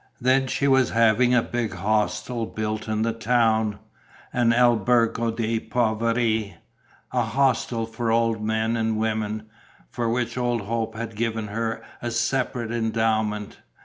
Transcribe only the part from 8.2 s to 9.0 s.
men and